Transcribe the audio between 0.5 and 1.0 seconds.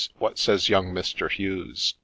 young